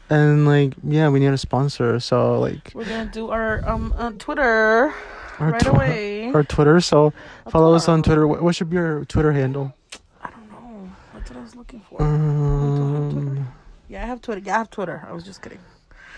And 0.09 0.47
like, 0.47 0.73
yeah, 0.83 1.07
we 1.09 1.19
need 1.19 1.27
a 1.27 1.37
sponsor. 1.37 1.99
So 1.99 2.39
like, 2.39 2.71
We're 2.73 2.85
gonna 2.85 3.11
do 3.13 3.29
our 3.29 3.61
um 3.69 3.93
uh, 3.95 4.11
Twitter 4.17 4.91
our 5.39 5.51
right 5.51 5.61
tw- 5.61 5.67
away. 5.67 6.31
Our 6.33 6.43
Twitter. 6.43 6.81
So 6.81 7.13
follow 7.49 7.75
us 7.75 7.87
on 7.87 8.01
Twitter. 8.01 8.27
What, 8.27 8.41
what 8.41 8.55
should 8.55 8.71
be 8.71 8.75
your 8.77 9.05
Twitter 9.05 9.31
handle? 9.31 9.73
I 10.21 10.29
don't 10.31 10.49
know. 10.51 10.91
That's 11.13 11.29
what 11.29 11.37
I 11.37 11.43
was 11.43 11.55
looking 11.55 11.81
for. 11.81 12.01
Um, 12.01 13.47
Yeah, 13.87 14.03
I 14.03 14.07
have 14.07 14.21
Twitter. 14.21 14.41
Yeah, 14.43 14.55
I 14.55 14.57
have 14.57 14.71
Twitter. 14.71 15.05
I 15.07 15.13
was 15.13 15.23
just 15.23 15.41
kidding. 15.43 15.59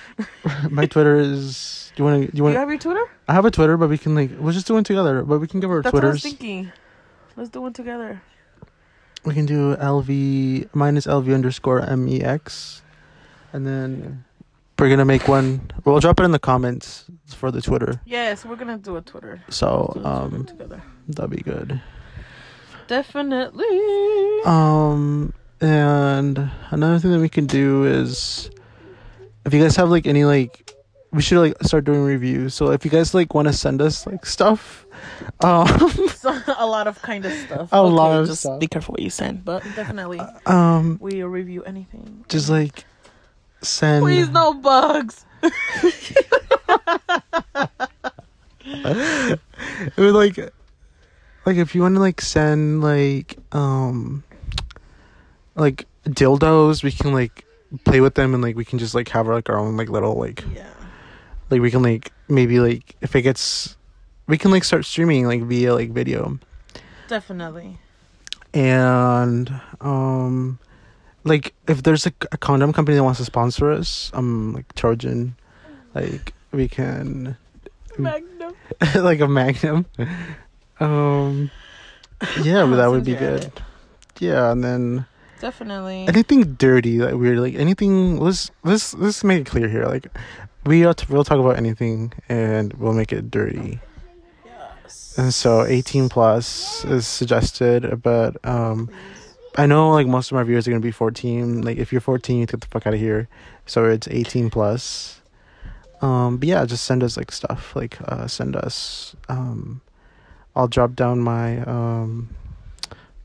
my 0.70 0.86
Twitter 0.86 1.18
is. 1.18 1.92
Do 1.96 2.04
you 2.04 2.06
want 2.10 2.26
to? 2.26 2.32
Do 2.32 2.38
you 2.38 2.44
want? 2.44 2.54
you 2.54 2.60
have 2.60 2.70
your 2.70 2.80
Twitter? 2.80 3.06
I 3.28 3.34
have 3.34 3.44
a 3.46 3.52
Twitter, 3.52 3.76
but 3.76 3.90
we 3.90 3.98
can 3.98 4.16
like 4.16 4.32
we'll 4.40 4.54
just 4.54 4.68
do 4.68 4.78
it 4.78 4.86
together. 4.86 5.24
But 5.24 5.40
we 5.40 5.48
can 5.48 5.60
give 5.60 5.70
our 5.70 5.82
That's 5.82 5.94
what 5.94 6.06
I 6.06 6.10
was 6.16 6.24
thinking. 6.24 6.72
Let's 7.36 7.50
do 7.50 7.62
one 7.62 7.74
together. 7.74 8.22
We 9.26 9.34
can 9.34 9.46
do 9.46 9.76
LV 9.78 10.70
minus 10.74 11.08
LV 11.08 11.34
underscore 11.34 11.82
MEX, 11.96 12.82
and 13.54 13.66
then 13.66 14.24
we're 14.78 14.90
gonna 14.90 15.06
make 15.06 15.28
one. 15.28 15.72
We'll 15.84 16.00
drop 16.00 16.20
it 16.20 16.24
in 16.24 16.32
the 16.32 16.40
comments 16.40 17.06
for 17.28 17.50
the 17.50 17.62
Twitter. 17.62 18.02
Yes, 18.06 18.46
we're 18.46 18.56
gonna 18.56 18.78
do 18.78 18.98
a 18.98 19.02
Twitter. 19.02 19.42
So 19.50 19.88
a 19.90 19.94
Twitter 19.94 20.08
um, 20.08 20.46
together. 20.46 20.82
that'd 21.08 21.32
be 21.32 21.42
good. 21.42 21.82
Definitely. 22.88 23.66
Um, 24.46 25.34
and 25.60 26.52
another 26.70 27.00
thing 27.00 27.12
that 27.12 27.20
we 27.20 27.30
can 27.30 27.48
do 27.48 27.86
is, 27.86 28.52
if 29.46 29.54
you 29.54 29.62
guys 29.62 29.76
have 29.78 29.90
like 29.90 30.06
any 30.06 30.24
like, 30.26 30.65
we 31.16 31.22
should 31.22 31.40
like 31.40 31.56
start 31.64 31.86
doing 31.86 32.02
reviews. 32.02 32.54
So 32.54 32.72
if 32.72 32.84
you 32.84 32.92
guys 32.92 33.14
like 33.14 33.34
want 33.34 33.48
to 33.48 33.54
send 33.54 33.82
us 33.82 34.06
like 34.06 34.26
stuff, 34.26 34.86
um, 35.42 35.68
a 36.58 36.66
lot 36.66 36.88
of 36.88 37.02
kind 37.02 37.26
of 37.26 37.32
stuff. 37.32 37.70
A 37.72 37.82
lot 37.82 38.20
of 38.20 38.28
just 38.28 38.42
stuff. 38.42 38.60
Be 38.60 38.68
careful 38.68 38.94
what 38.94 39.02
you 39.02 39.10
send, 39.10 39.46
but 39.46 39.64
definitely 39.76 40.20
um, 40.46 40.98
we'll 41.02 41.28
review 41.28 41.64
anything. 41.64 42.26
just 42.28 42.50
like 42.50 42.84
send. 43.62 44.04
Please 44.04 44.30
no 44.30 44.54
bugs. 44.54 45.26
it 48.66 49.40
would 49.98 50.14
like 50.16 50.38
like 51.46 51.58
if 51.58 51.76
you 51.76 51.82
want 51.82 51.96
to 51.96 52.02
like 52.02 52.20
send 52.20 52.82
like 52.82 53.38
um 53.52 54.24
like 55.56 55.86
dildos 56.06 56.84
we 56.84 56.92
can 56.92 57.14
like 57.14 57.46
play 57.84 58.02
with 58.02 58.16
them 58.16 58.34
and 58.34 58.42
like 58.42 58.56
we 58.56 58.66
can 58.66 58.80
just 58.80 58.96
like 58.96 59.08
have 59.10 59.28
like 59.28 59.50
our 59.50 59.58
own 59.60 59.78
like 59.78 59.90
little 59.90 60.16
like 60.16 60.44
Yeah. 60.54 60.66
Like 61.50 61.62
we 61.62 61.70
can 61.72 61.84
like 61.84 62.12
maybe 62.28 62.60
like 62.60 62.96
if 63.02 63.16
it 63.16 63.22
gets 63.22 63.76
we 64.28 64.38
can 64.38 64.52
like 64.52 64.64
start 64.64 64.86
streaming 64.86 65.28
like 65.28 65.44
via 65.44 65.74
like 65.74 65.92
video 65.92 66.40
Definitely. 67.08 67.78
and 68.54 69.54
um 69.82 70.60
like 71.24 71.54
if 71.68 71.84
there's 71.84 72.06
a, 72.06 72.14
a 72.32 72.38
condom 72.38 72.74
company 72.74 72.96
that 72.98 73.04
wants 73.04 73.20
to 73.20 73.26
sponsor 73.26 73.72
us 73.72 74.10
um 74.14 74.54
like 74.54 74.74
trojan 74.76 75.36
like 75.94 76.34
we 76.52 76.68
can 76.68 77.38
Magnum. 77.98 78.54
like 78.96 79.20
a 79.22 79.28
magnum 79.28 79.86
um 80.80 81.50
yeah 82.44 82.66
but 82.66 82.76
that 82.78 82.88
would 82.90 83.04
be 83.06 83.12
Since 83.14 83.22
you're 83.22 83.30
at 83.36 83.42
good 83.42 83.46
it. 83.46 83.62
yeah 84.20 84.52
and 84.52 84.64
then 84.64 85.06
Definitely. 85.40 86.08
anything 86.08 86.56
dirty 86.56 86.98
that 87.00 87.20
weird 87.20 87.38
like 87.40 87.56
anything 87.56 88.18
let's 88.20 88.50
let's 88.64 88.94
let's 88.96 89.24
make 89.24 89.42
it 89.42 89.46
clear 89.48 89.68
here 89.70 89.86
like 89.86 90.08
we 90.66 90.86
are 90.86 90.94
t- 90.94 91.06
we'll 91.10 91.24
talk 91.24 91.40
about 91.40 91.58
anything 91.58 92.12
and 92.30 92.74
we'll 92.74 92.94
make 92.94 93.14
it 93.14 93.30
dirty. 93.32 93.80
Yes. 94.46 95.16
and 95.18 95.34
so 95.34 95.66
18 95.66 96.10
plus 96.10 96.84
is 96.86 97.08
suggested 97.08 98.02
but 98.04 98.38
um 98.46 98.90
i 99.58 99.66
know 99.66 99.92
like 99.92 100.08
most 100.08 100.32
of 100.32 100.36
my 100.36 100.44
viewers 100.44 100.68
are 100.68 100.72
gonna 100.72 100.80
be 100.82 100.92
14 100.92 101.62
like 101.62 101.78
if 101.78 101.92
you're 101.92 102.02
14 102.02 102.38
you 102.40 102.46
get 102.46 102.62
the 102.62 102.68
fuck 102.68 102.86
out 102.88 102.94
of 102.94 103.00
here. 103.00 103.28
So 103.66 103.86
it's 103.86 104.08
18 104.08 104.50
plus. 104.50 105.22
Um 106.02 106.38
but 106.38 106.48
yeah 106.48 106.66
just 106.66 106.84
send 106.86 107.04
us 107.04 107.18
like 107.18 107.32
stuff. 107.32 107.76
Like 107.76 107.98
uh 108.08 108.28
send 108.28 108.56
us 108.56 109.16
um 109.30 109.82
i'll 110.56 110.68
drop 110.68 110.94
down 110.96 111.20
my 111.20 111.62
um 111.62 112.30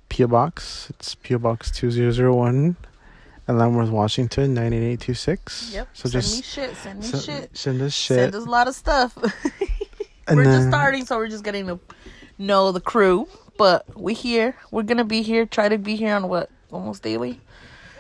PO 0.09 0.27
box. 0.29 0.89
It's 0.91 1.15
PO 1.15 1.39
box 1.39 1.71
2001 1.71 2.77
Leavenworth, 3.59 3.91
Washington 3.91 4.55
98826 4.55 5.73
Yep. 5.75 5.89
so 5.93 6.09
send 6.09 6.13
just 6.13 6.37
me 6.37 6.43
shit. 6.43 6.77
Send 6.77 6.99
me 7.01 7.05
send, 7.07 7.23
shit. 7.23 7.57
send 7.57 7.83
us 7.83 7.93
shit 7.95 8.17
Send 8.17 8.35
us 8.35 8.47
a 8.47 8.51
lot 8.51 8.69
of 8.69 8.75
stuff. 8.75 9.17
and 10.29 10.37
we're 10.37 10.45
just 10.45 10.69
starting, 10.69 11.05
so 11.07 11.17
we're 11.17 11.29
just 11.29 11.45
getting 11.45 11.67
to 11.67 11.79
know 12.39 12.73
the 12.73 12.81
crew. 12.81 13.27
But 13.59 13.85
we're 13.97 14.15
here. 14.17 14.57
We're 14.71 14.85
gonna 14.85 15.05
be 15.05 15.23
here. 15.23 15.45
Try 15.47 15.69
to 15.69 15.77
be 15.79 15.97
here 15.97 16.15
on 16.15 16.29
what 16.29 16.51
almost 16.73 17.03
daily. 17.03 17.41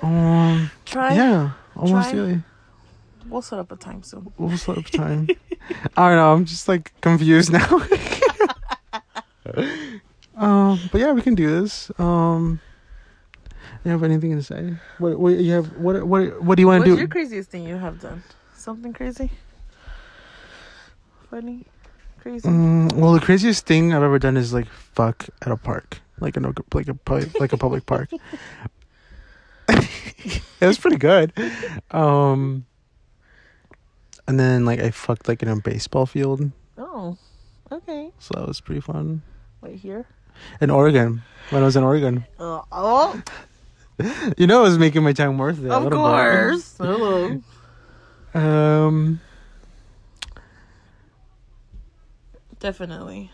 um 0.02 0.70
Try. 0.86 1.14
yeah 1.14 1.50
almost 1.76 2.10
Try. 2.10 2.12
daily 2.12 2.42
We'll 3.28 3.42
set 3.42 3.58
up 3.58 3.70
a 3.70 3.76
time 3.76 4.02
soon. 4.02 4.32
We'll 4.38 4.56
set 4.58 4.78
up 4.78 4.86
a 4.86 4.90
time. 4.90 5.28
I 5.96 6.08
don't 6.08 6.16
know. 6.16 6.32
I'm 6.32 6.44
just 6.46 6.66
like 6.66 6.92
confused 7.00 7.52
now. 7.52 7.68
um, 10.36 10.80
but 10.90 11.00
yeah, 11.00 11.12
we 11.12 11.22
can 11.22 11.34
do 11.36 11.60
this. 11.60 11.90
Um, 11.98 12.60
you 13.84 13.90
have 13.90 14.02
anything 14.02 14.36
to 14.36 14.42
say? 14.42 14.74
What? 14.98 15.18
What 15.18 15.38
you 15.38 15.52
have? 15.52 15.76
What? 15.76 16.04
What? 16.06 16.42
What 16.42 16.56
do 16.56 16.62
you 16.62 16.66
want 16.66 16.82
to 16.82 16.84
do? 16.84 16.90
What's 16.92 17.00
your 17.00 17.08
craziest 17.08 17.50
thing 17.50 17.64
you 17.66 17.76
have 17.76 18.00
done? 18.00 18.22
Something 18.54 18.92
crazy? 18.92 19.30
Funny? 21.30 21.64
Crazy? 22.20 22.48
Mm, 22.48 22.92
well, 22.92 23.12
the 23.14 23.20
craziest 23.20 23.64
thing 23.66 23.94
I've 23.94 24.02
ever 24.02 24.18
done 24.18 24.36
is 24.36 24.52
like 24.52 24.66
fuck 24.68 25.26
at 25.40 25.50
a 25.50 25.56
park, 25.56 26.00
like 26.20 26.36
in 26.36 26.44
a 26.44 26.52
like 26.74 26.88
a 26.88 26.96
like 27.38 27.52
a 27.52 27.56
public 27.56 27.86
park. 27.86 28.10
it 29.70 30.42
was 30.66 30.78
pretty 30.78 30.96
good. 30.96 31.32
Um, 31.90 32.66
and 34.26 34.38
then 34.38 34.64
like 34.64 34.80
I 34.80 34.90
fucked 34.90 35.28
like 35.28 35.42
in 35.42 35.48
a 35.48 35.56
baseball 35.56 36.06
field, 36.06 36.50
Oh, 36.76 37.16
okay. 37.72 38.10
so 38.18 38.34
that 38.36 38.46
was 38.46 38.60
pretty 38.60 38.80
fun. 38.80 39.22
Wait 39.62 39.78
here. 39.78 40.06
In 40.60 40.70
Oregon, 40.70 41.22
when 41.50 41.62
I 41.62 41.66
was 41.66 41.76
in 41.76 41.84
Oregon. 41.84 42.24
Uh, 42.38 42.62
oh, 42.72 43.22
You 44.38 44.46
know, 44.46 44.60
it 44.60 44.68
was 44.68 44.78
making 44.78 45.02
my 45.02 45.12
time 45.12 45.38
worth 45.38 45.62
it. 45.64 45.70
of 45.70 45.90
course. 45.90 46.76
Hello. 46.78 47.40
Um, 48.34 49.20
Definitely. 52.60 53.30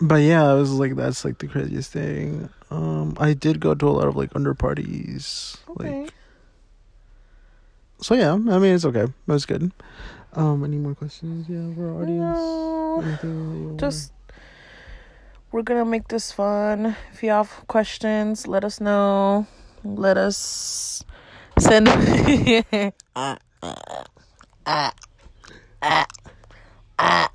but 0.00 0.16
yeah, 0.16 0.44
I 0.44 0.54
was 0.54 0.70
like 0.72 0.96
that's 0.96 1.24
like 1.24 1.38
the 1.38 1.48
craziest 1.48 1.92
thing. 1.92 2.48
Um, 2.70 3.14
I 3.18 3.32
did 3.32 3.60
go 3.60 3.74
to 3.74 3.88
a 3.88 3.90
lot 3.90 4.06
of 4.06 4.16
like 4.16 4.30
under 4.36 4.54
parties. 4.54 5.56
Okay. 5.70 6.02
Like, 6.02 6.14
so 8.00 8.14
yeah, 8.14 8.32
I 8.32 8.36
mean 8.36 8.74
it's 8.74 8.84
okay. 8.84 9.04
It 9.04 9.12
was 9.26 9.46
good. 9.46 9.72
Um, 10.34 10.64
any 10.64 10.76
more 10.76 10.94
questions? 10.94 11.48
Yeah, 11.48 11.72
for 11.74 11.88
our 11.94 12.02
audience. 12.02 12.36
No, 12.38 13.00
Anything 13.04 13.50
that 13.50 13.56
you 13.58 13.64
wanna- 13.66 13.78
just 13.78 14.12
we're 15.52 15.62
gonna 15.62 15.84
make 15.84 16.08
this 16.08 16.32
fun. 16.32 16.96
If 17.12 17.22
you 17.22 17.30
have 17.30 17.50
questions, 17.68 18.46
let 18.46 18.64
us 18.64 18.80
know. 18.80 19.46
Let 19.84 20.16
us 20.16 21.04
send. 21.58 21.88
Ah, 23.14 23.38
ah, 23.62 24.04
ah, 24.66 24.92
ah, 25.82 26.06
ah. 26.98 27.30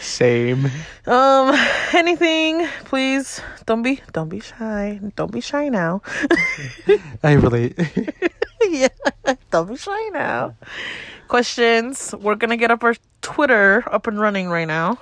same. 0.00 0.70
Um, 1.06 1.54
anything, 1.92 2.66
please. 2.84 3.40
Don't 3.66 3.82
be, 3.82 4.00
don't 4.12 4.28
be 4.28 4.40
shy. 4.40 5.00
Don't 5.16 5.30
be 5.30 5.40
shy 5.40 5.68
now. 5.68 6.02
I 7.22 7.32
relate. 7.32 7.78
yeah, 8.68 8.88
don't 9.50 9.68
be 9.68 9.76
shy 9.76 10.08
now. 10.12 10.56
Questions. 11.28 12.14
We're 12.18 12.34
gonna 12.34 12.56
get 12.56 12.70
up 12.70 12.82
our 12.82 12.96
Twitter 13.22 13.84
up 13.86 14.06
and 14.06 14.18
running 14.18 14.48
right 14.48 14.66
now. 14.66 14.98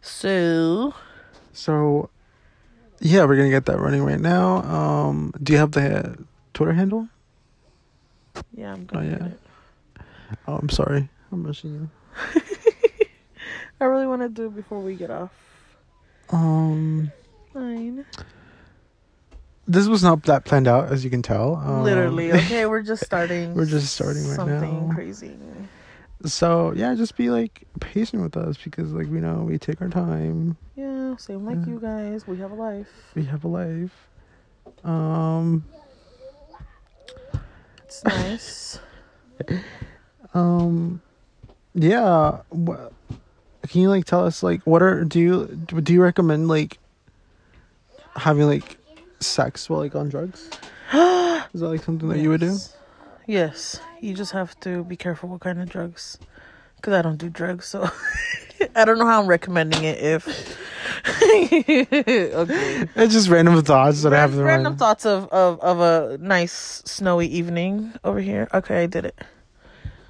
So 0.00 0.94
so, 1.58 2.08
yeah, 3.00 3.24
we're 3.24 3.36
gonna 3.36 3.50
get 3.50 3.66
that 3.66 3.78
running 3.78 4.02
right 4.04 4.20
now. 4.20 4.62
Um, 4.62 5.32
do 5.42 5.52
you 5.52 5.58
have 5.58 5.72
the 5.72 6.16
Twitter 6.54 6.72
handle? 6.72 7.08
yeah, 8.54 8.72
I'm 8.72 8.88
Oh 8.92 8.94
gonna 8.94 9.10
get 9.10 9.20
yeah. 9.20 9.26
it. 9.26 9.40
Oh, 10.46 10.56
I'm 10.56 10.68
sorry. 10.68 11.08
I'm 11.32 11.44
rushing 11.44 11.72
you. 11.74 11.90
I 13.80 13.84
really 13.84 14.06
want 14.06 14.22
to 14.22 14.28
do 14.28 14.46
it 14.46 14.56
before 14.56 14.80
we 14.80 14.94
get 14.96 15.10
off. 15.10 15.30
Um, 16.30 17.12
Fine. 17.52 18.04
this 19.66 19.86
was 19.86 20.02
not 20.02 20.24
that 20.24 20.44
planned 20.44 20.66
out, 20.68 20.90
as 20.92 21.04
you 21.04 21.10
can 21.10 21.22
tell. 21.22 21.56
Um, 21.56 21.84
Literally. 21.84 22.32
Okay, 22.32 22.66
we're 22.66 22.82
just 22.82 23.04
starting. 23.04 23.54
We're 23.54 23.66
just 23.66 23.94
starting 23.94 24.26
right 24.26 24.36
something 24.36 24.88
now. 24.88 24.94
crazy. 24.94 25.36
So 26.24 26.72
yeah, 26.74 26.94
just 26.96 27.16
be 27.16 27.30
like 27.30 27.62
patient 27.80 28.22
with 28.22 28.36
us 28.36 28.56
because 28.56 28.92
like 28.92 29.06
we 29.06 29.20
know 29.20 29.44
we 29.48 29.56
take 29.58 29.80
our 29.80 29.88
time. 29.88 30.56
Yeah, 30.74 30.97
same 31.18 31.44
like 31.44 31.58
Yeah. 31.66 31.66
you 31.74 31.80
guys. 31.80 32.26
We 32.26 32.36
have 32.38 32.50
a 32.50 32.54
life. 32.54 32.88
We 33.14 33.24
have 33.24 33.44
a 33.44 33.48
life. 33.48 34.08
Um, 34.84 35.64
It's 37.84 38.04
nice. 38.04 38.78
um, 40.34 41.00
yeah. 41.74 42.40
Wha 42.50 42.90
can 43.68 43.82
you 43.82 43.88
like 43.90 44.04
tell 44.06 44.24
us 44.24 44.42
like 44.42 44.62
what 44.62 44.82
are 44.82 45.04
do 45.04 45.18
you 45.20 45.46
do 45.82 45.92
you 45.92 46.02
recommend 46.02 46.48
like 46.48 46.78
having 48.16 48.46
like 48.46 48.78
sex 49.20 49.68
while 49.68 49.80
like 49.80 49.94
on 49.94 50.08
drugs? 50.08 50.48
Is 50.92 51.60
that 51.60 51.68
like 51.68 51.82
something 51.82 52.08
that 52.08 52.18
you 52.18 52.28
would 52.30 52.40
do? 52.40 52.46
Yes. 52.52 52.76
Yes. 53.26 53.80
You 54.00 54.14
just 54.14 54.32
have 54.32 54.58
to 54.60 54.84
be 54.84 54.96
careful 54.96 55.28
what 55.28 55.40
kind 55.40 55.60
of 55.60 55.68
drugs. 55.68 56.18
Because 56.76 56.94
I 56.94 57.02
don't 57.02 57.16
do 57.18 57.28
drugs, 57.28 57.66
so 57.66 57.90
I 58.76 58.84
don't 58.84 58.98
know 58.98 59.06
how 59.06 59.20
I'm 59.20 59.26
recommending 59.26 59.82
it 59.84 59.98
if. 59.98 60.56
okay. 61.22 62.88
It's 62.96 63.12
just 63.12 63.28
random 63.28 63.62
thoughts 63.62 64.02
that 64.02 64.12
I 64.14 64.18
have 64.18 64.36
Random 64.36 64.72
mind. 64.72 64.78
thoughts 64.78 65.04
of, 65.06 65.28
of, 65.28 65.60
of 65.60 65.80
a 65.80 66.18
nice 66.18 66.82
snowy 66.84 67.26
evening 67.26 67.92
over 68.04 68.20
here. 68.20 68.48
Okay, 68.54 68.82
I 68.82 68.86
did 68.86 69.04
it. 69.06 69.18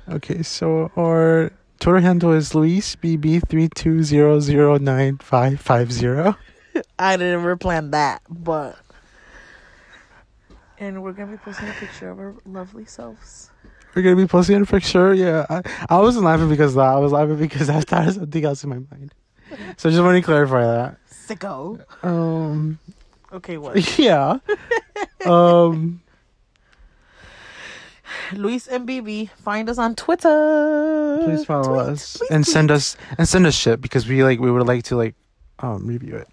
Okay, 0.09 0.43
so 0.43 0.91
our 0.97 1.51
Twitter 1.81 2.01
handle 2.01 2.33
is 2.33 2.55
Luis 2.55 2.97
BB 2.97 3.49
three 3.49 3.69
two 3.75 4.03
zero 4.03 4.41
zero 4.41 4.79
nine 4.79 5.19
five 5.19 5.61
five 5.61 5.93
zero. 5.93 6.37
I 6.99 7.17
didn't 7.17 7.35
ever 7.41 7.57
plan 7.57 7.91
that, 7.93 8.23
but 8.29 8.77
And 10.79 11.03
we're 11.03 11.13
gonna 11.13 11.33
be 11.33 11.39
posting 11.39 11.69
a 11.69 11.73
picture 11.73 12.11
of 12.11 12.19
our 12.19 12.35
lovely 12.47 12.85
selves. 12.85 13.51
We're 13.95 14.03
gonna 14.03 14.17
be 14.17 14.27
posting 14.27 14.61
a 14.63 14.65
picture. 14.67 15.13
Yeah, 15.15 15.45
I, 15.51 15.63
I 15.89 15.99
wasn't 16.01 16.25
laughing 16.25 16.49
because 16.49 16.73
of 16.73 16.77
that. 16.77 16.93
I 16.95 16.99
was 16.99 17.13
laughing 17.13 17.37
because 17.37 17.69
I 17.69 17.81
thought 17.81 18.09
of 18.09 18.15
something 18.15 18.45
else 18.45 18.63
in 18.65 18.71
my 18.71 18.79
mind. 18.79 19.13
So 19.77 19.89
I 19.89 19.93
just 19.93 20.03
want 20.03 20.17
to 20.17 20.23
clarify 20.23 20.63
that. 20.63 20.97
Sicko. 21.11 21.81
Um, 22.05 22.79
Okay, 23.33 23.59
what? 23.59 23.99
yeah. 23.99 24.39
Um, 25.27 26.01
Luis 28.33 28.67
and 28.67 28.89
BB, 28.89 29.31
find 29.31 29.69
us 29.69 29.79
on 29.79 29.95
Twitter. 29.95 31.21
please 31.25 31.45
follow 31.45 31.75
Tweet, 31.85 31.93
us 31.93 32.15
tweet, 32.15 32.31
and 32.31 32.45
tweet. 32.45 32.53
send 32.53 32.71
us 32.71 32.97
and 33.19 33.29
send 33.29 33.47
us 33.47 33.55
shit 33.55 33.81
because 33.81 34.09
we 34.09 34.25
like 34.25 34.41
we 34.41 34.51
would 34.51 34.67
like 34.67 34.83
to 34.85 34.97
like 34.97 35.15
um 35.61 35.87
review 35.87 36.17
it. 36.17 36.29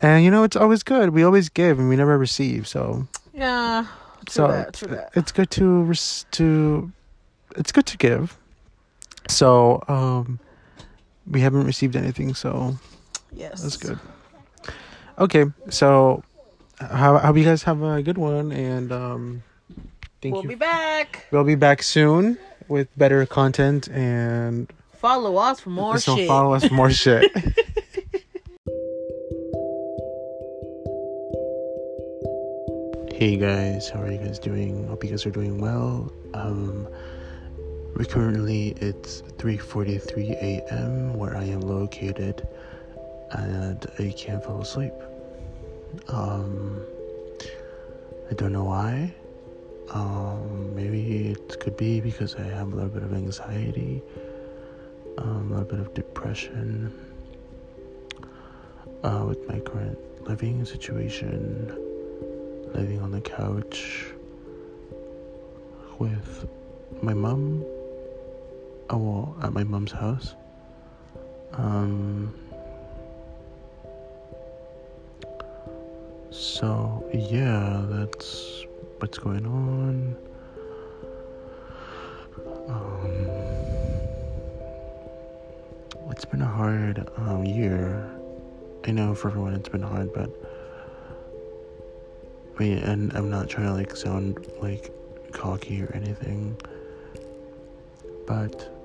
And 0.00 0.24
you 0.24 0.30
know 0.30 0.44
it's 0.44 0.56
always 0.56 0.82
good. 0.82 1.10
We 1.10 1.22
always 1.24 1.48
give 1.48 1.78
and 1.78 1.88
we 1.88 1.96
never 1.96 2.16
receive. 2.16 2.66
So 2.68 3.06
Yeah. 3.34 3.86
True 4.26 4.32
so 4.32 4.48
that, 4.48 4.74
true 4.74 4.88
that. 4.88 5.10
it's 5.14 5.32
good 5.32 5.50
to 5.52 5.82
res- 5.82 6.26
to 6.32 6.90
it's 7.56 7.72
good 7.72 7.86
to 7.86 7.96
give. 7.96 8.36
So 9.28 9.82
um 9.88 10.38
we 11.28 11.40
haven't 11.40 11.64
received 11.64 11.96
anything, 11.96 12.34
so 12.34 12.76
Yes. 13.32 13.62
that's 13.62 13.76
good. 13.76 13.98
Okay, 15.18 15.44
so 15.68 16.22
how 16.80 17.18
how 17.18 17.34
you 17.34 17.44
guys 17.44 17.62
have 17.64 17.82
a 17.82 18.02
good 18.02 18.16
one 18.18 18.52
and 18.52 18.90
um 18.90 19.42
thank 20.22 20.32
we'll 20.34 20.42
you. 20.44 20.48
be 20.48 20.54
back. 20.54 21.26
we'll 21.30 21.44
be 21.44 21.54
back 21.56 21.82
soon 21.82 22.38
with 22.68 22.88
better 22.96 23.26
content 23.26 23.88
and 23.88 24.70
Follow 24.96 25.36
us 25.36 25.60
for 25.60 25.70
more 25.70 25.98
so 25.98 26.16
shit. 26.16 26.28
follow 26.28 26.52
us 26.54 26.64
for 26.66 26.74
more 26.74 26.90
shit. 26.90 27.30
Hey 33.12 33.36
guys, 33.36 33.90
how 33.90 34.00
are 34.00 34.10
you 34.10 34.16
guys 34.16 34.38
doing? 34.38 34.86
Hope 34.88 35.04
you 35.04 35.10
guys 35.10 35.26
are 35.26 35.30
doing 35.30 35.60
well. 35.60 36.10
Um, 36.32 36.88
currently 38.08 38.68
it's 38.80 39.22
3:43 39.38 40.30
a.m. 40.42 41.14
where 41.14 41.36
I 41.36 41.44
am 41.44 41.60
located, 41.60 42.46
and 43.32 43.86
I 43.98 44.12
can't 44.16 44.42
fall 44.42 44.60
asleep. 44.60 44.94
Um, 46.08 46.82
I 48.30 48.34
don't 48.34 48.52
know 48.52 48.64
why. 48.64 49.14
Um, 49.90 50.74
maybe 50.74 51.28
it 51.30 51.58
could 51.60 51.76
be 51.76 52.00
because 52.00 52.36
I 52.36 52.42
have 52.42 52.72
a 52.72 52.76
little 52.76 52.90
bit 52.90 53.02
of 53.02 53.12
anxiety, 53.12 54.02
um, 55.18 55.50
a 55.50 55.56
little 55.56 55.64
bit 55.64 55.80
of 55.80 55.94
depression 55.94 56.92
uh, 59.02 59.24
with 59.26 59.46
my 59.48 59.58
current 59.60 59.98
living 60.28 60.64
situation 60.64 61.76
living 62.74 63.00
on 63.00 63.10
the 63.10 63.20
couch 63.20 64.06
with 65.98 66.48
my 67.02 67.14
mom. 67.14 67.64
Oh, 68.92 68.96
well, 68.96 69.36
at 69.40 69.52
my 69.52 69.62
mom's 69.62 69.92
house. 69.92 70.34
Um. 71.52 72.34
So 76.30 77.08
yeah, 77.14 77.84
that's 77.88 78.64
what's 78.98 79.16
going 79.18 79.46
on. 79.46 80.16
Um, 82.68 83.28
it's 86.10 86.24
been 86.24 86.42
a 86.42 86.46
hard 86.46 87.08
um, 87.16 87.44
year. 87.44 88.10
I 88.86 88.90
know 88.90 89.14
for 89.14 89.28
everyone 89.28 89.54
it's 89.54 89.68
been 89.68 89.82
hard, 89.82 90.12
but 90.12 90.30
I 92.56 92.58
mean, 92.58 92.78
and 92.78 93.12
I'm 93.16 93.30
not 93.30 93.48
trying 93.48 93.68
to 93.68 93.74
like 93.74 93.94
sound 93.94 94.44
like 94.60 94.92
cocky 95.30 95.80
or 95.80 95.92
anything, 95.94 96.56
but 98.26 98.79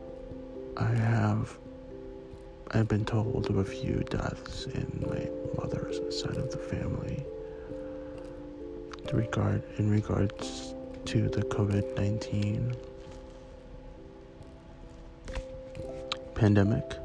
I 0.77 0.86
have 0.86 1.58
I've 2.72 2.88
been 2.88 3.05
told 3.05 3.50
of 3.50 3.58
a 3.58 3.63
few 3.63 4.03
deaths 4.10 4.65
in 4.65 5.05
my 5.07 5.29
mother's 5.57 5.98
side 6.20 6.35
of 6.38 6.51
the 6.51 6.57
family. 6.57 7.24
To 9.07 9.16
regard 9.16 9.64
in 9.77 9.90
regards 9.90 10.74
to 11.05 11.29
the 11.29 11.44
COVID 11.44 11.96
nineteen 11.96 12.75
pandemic, 16.33 16.98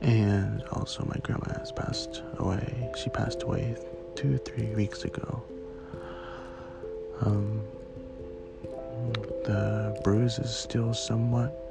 and 0.00 0.62
also 0.72 1.04
my 1.04 1.16
grandma 1.22 1.58
has 1.58 1.72
passed 1.72 2.22
away. 2.38 2.90
She 2.96 3.10
passed 3.10 3.42
away 3.42 3.76
two 4.14 4.38
three 4.38 4.74
weeks 4.74 5.04
ago. 5.04 5.42
Um, 7.20 7.60
the 9.44 10.00
bruise 10.04 10.38
is 10.38 10.54
still 10.54 10.94
somewhat 10.94 11.67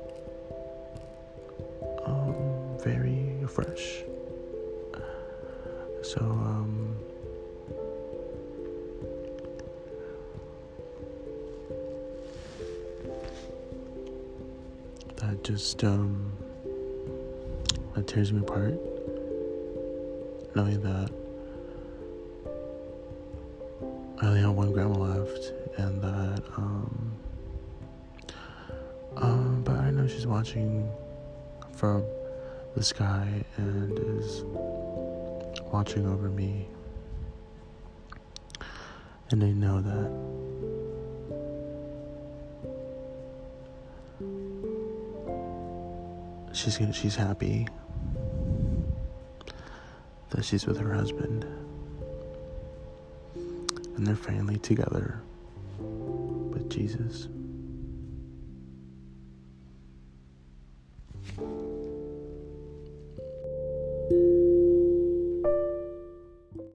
just, 15.58 15.84
um, 15.84 16.32
that 17.96 18.06
tears 18.06 18.32
me 18.32 18.42
apart. 18.42 18.76
Knowing 20.56 20.82
that 20.84 21.10
I 24.22 24.28
only 24.28 24.42
have 24.42 24.52
one 24.52 24.72
grandma 24.72 25.00
left, 25.00 25.54
and 25.78 26.00
that 26.04 26.44
um, 26.58 27.12
um, 29.16 29.64
but 29.64 29.78
I 29.78 29.90
know 29.90 30.08
she's 30.08 30.28
watching 30.28 30.92
from 31.76 32.04
the 32.76 32.84
sky 32.84 33.44
and 33.56 33.98
is 33.98 34.44
watching 35.74 36.06
over 36.08 36.30
me, 36.30 36.68
and 39.32 39.44
I 39.44 39.50
know 39.54 39.82
that 39.82 40.47
she's 46.58 46.80
she's 46.92 47.16
happy 47.16 47.68
that 50.32 50.44
she's 50.44 50.66
with 50.66 50.80
her 50.80 50.92
husband 50.92 51.46
and 53.96 54.06
they're 54.06 54.16
finally 54.16 54.58
together 54.58 55.22
with 55.80 56.70
Jesus. 56.70 57.28